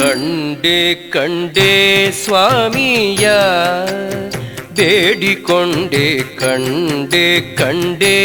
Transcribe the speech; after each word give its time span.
ಕಂಡೆ 0.00 0.78
ಕಂಡೆ 1.10 1.72
ಸ್ವಾಮಿಯ 2.24 3.26
ಬೇಡಿಕೊಂಡೆ 4.72 6.06
ಕಂಡೆ 6.38 7.26
ಕಂಡೆ 7.54 8.16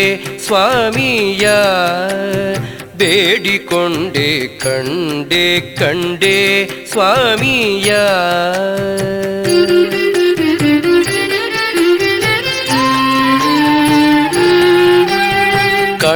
ಸ್ವಾಮಿಯ 0.45 1.45
ಬೇಡಿಕೊಂಡೆ 2.97 4.29
ಕಂಡೆ 4.57 5.45
ಕಂಡೆ 5.75 6.37
ಸ್ವಾಮಿಯ. 6.91 7.91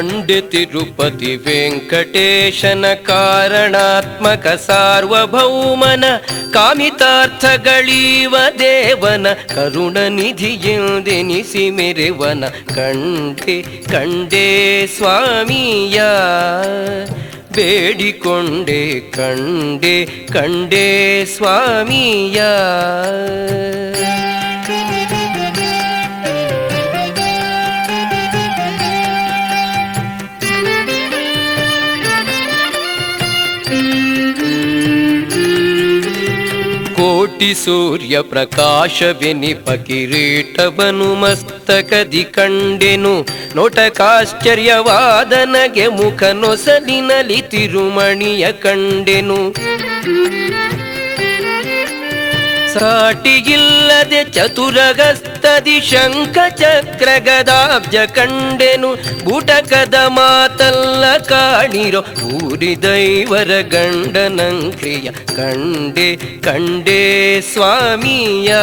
ಕಂಡೆ 0.09 0.41
ತಿರುಪತಿ 0.41 1.35
ವೆಂಕಟೇಶನ 1.35 2.85
ಕಾರಣಾತ್ಮಕ 2.93 4.47
ಸಾರ್ವಭೌಮನ 4.47 6.03
ಕಾಮಿತಾರ್ಥಗಳೀವ 6.53 8.35
ದೇವನ 8.59 9.27
ಕರುಣ 9.33 9.97
ನಿಧಿಯೆಂದೆನಿಸಿ 10.09 11.69
ಮೆರೆವನ 11.69 12.43
ಕಂಡೆ 12.75 13.61
ಕಂಡೆ 13.91 14.87
ಸ್ವಾಮಿಯ. 14.87 16.01
ಬೇಡಿಕೊಂಡೆ 17.55 18.99
ಕಂಡೆ 18.99 20.05
ಕಂಡೆ 20.05 21.25
ಸ್ವಾಮಿಯ. 21.25 22.41
ಕೋಟಿ 36.99 37.53
ಸೂರ್ಯ 37.53 38.21
ಪ್ರಕಾಶವೆನಿಪ 38.21 39.69
ಕಿರೀಟವನು 39.69 41.15
ಮಸ್ತಕದಿ 41.15 42.23
ಕಂಡೆನು. 42.23 43.27
ನೋಟಕಾಶ್ಚರ್ಯವಾದನಗೆ 43.55 45.87
ಮುಖ 45.87 46.23
ನೊಸಲಿನಲಿ 46.23 47.41
ತಿರುಮಣಿಯ 47.41 48.51
ಕಂಡೆನು. 48.51 49.55
ಸಾಟಿಗಿಲ್ಲದೆ 52.73 54.23
ಚತುರಗಸ್ತದಿ 54.23 55.81
ಶಂಖ 55.81 56.37
ಚಕ್ರ 56.55 57.09
ಗದಾಬ್ಜ 57.19 57.95
ಕಂಡೆನು 57.95 58.95
ಬುಟಕದ 59.23 59.95
ಮಾತಲ್ಲ 60.07 61.17
ಕಾಣಿರೋ 61.17 62.01
ಊರಿ 62.25 62.83
ದೈವರ 62.83 63.51
ಗಂಡನಂಕ್ರಿಯ 63.61 65.09
ಕಂಡೆ 65.11 66.15
ಕಂಡೆ 66.15 67.41
ಸ್ವಾಮಿಯ. 67.41 68.53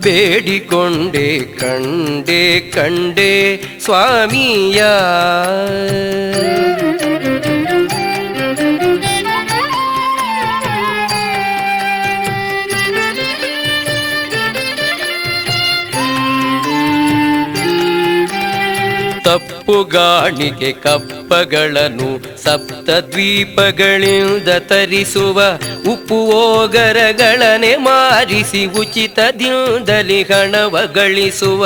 ಬೇಡಿಕೊಂಡೆ, 0.00 1.38
ಕಂಡೆ 1.38 2.60
ಕಂಡೆ 2.60 3.56
ಸ್ವಾಮಿಯ. 3.84 4.82
ತಪ್ಪುಗಾಣಿಗೆ 19.26 20.72
ಕಪ್ಪಗಳನ್ನು 20.72 22.10
ಸಪ್ತ 22.44 22.88
ದ್ವೀಪಗಳಿಂದ 23.12 24.48
ತರಿಸುವ 24.68 25.38
ಉಪ್ಪು 25.92 26.18
ಓಗರಗಳನೆ 26.36 27.72
ಮಾರಿಸಿ 27.76 28.62
ಉಚಿತದಿಂದಲಿ 28.80 30.20
ಹಣವ 30.22 30.78
ಗಳಿಸುವ. 30.94 31.62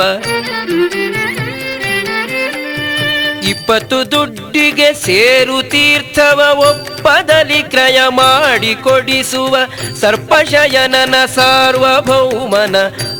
ಇಪ್ಪತ್ತು 3.51 4.11
ದುಡ್ಡಿಗೆ 4.11 4.93
ಸೇರು 4.93 5.69
ತೀರ್ಥವ 5.69 6.57
ಒಪ್ಪದಲ್ಲಿ 6.57 7.63
ಕ್ರಯ 7.63 8.01
ಮಾಡಿ 8.09 8.83
ಕೊಡಿಸುವ 8.83 9.57
ಸರ್ಪಶಯನನ 10.01 11.15
ಸಾರ್ವಭೌಮನ 11.35 12.75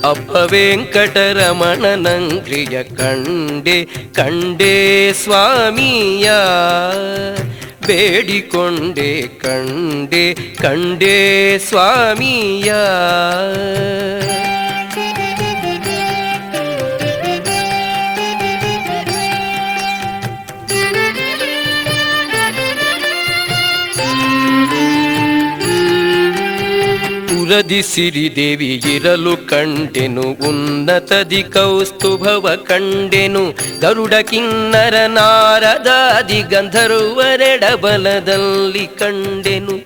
ಅಪ್ಪ 0.10 0.32
ವೆಂಕಟರಮಣನಂಗ್ರಿಯ 0.52 2.84
ಕಂಡೆ 2.84 3.84
ಕಂಡೆ 4.14 5.14
ಸ್ವಾಮಿಯ. 5.14 6.30
ಬೇಡಿಕೊಂಡೆ, 7.86 9.22
ಕಂಡೆ 9.22 10.34
ಕಂಡೆ 10.34 11.58
ಸ್ವಾಮಿಯ. 11.58 12.72
ಪುರದಿ 27.52 27.84
ಸಿರಿದೇವಿ 27.84 28.82
ಇರಲು 28.96 29.48
ಕಂಡೆನು 29.48 30.22
ಉನ್ನತದಿ 30.22 31.44
ಕೌಸ್ತುಭವ 31.44 32.64
ಕಂಡೆನು. 32.68 33.54
ಗರುಡ 33.82 34.14
ಕಿನ್ನರ 34.14 35.08
ನಾರದಾದಿ 35.08 36.42
ಗಂಧರ್ವರೆಡಬಲದಲ್ಲಿ 36.42 39.00
ಕಂಡೆನು. 39.00 39.86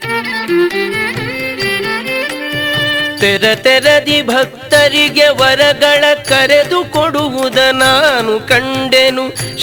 ತೆರ 3.19 3.55
ತೆರದಿ 3.55 4.21
ಭಕ್ತರಿಗೆ 4.21 5.27
ವರಗಳ 5.27 6.13
ಕರೆದು 6.13 6.91
ಕೊಡುವುದ 6.91 7.57
ನಾನು 7.71 8.47
ಕಂಡೆನು 8.47 8.94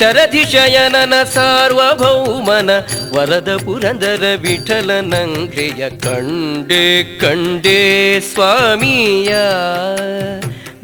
ಶರಧಿ 0.03 0.45
ಶಯನನ 0.45 1.23
ಸಾರ್ವಭೌಮನ 1.23 2.71
ವರದ 3.15 3.61
ಪುರಂದರ 3.65 4.25
ವಿಠಲನಂಗ್ರೆಯ 4.41 5.91
ಕಂಡೆ 5.91 7.19
ಕಂಡೆ 7.19 8.21
ಸ್ವಾಮಿಯ. 8.21 9.29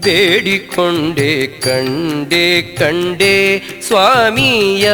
ಬೇಡಿಕೊಂಡೆ 0.00 1.46
ಕಂಡೆ 1.46 2.62
ಕಂಡೆ 2.62 3.58
ಸ್ವಾಮಿಯ. 3.86 4.90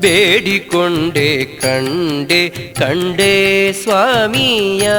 ಬೇಡಿಕೊಂಡೆ 0.00 1.44
ಕಂಡೆ 1.44 2.48
ಕಂಡೆ 2.74 3.72
ಸ್ವಾಮಿಯ. 3.72 4.90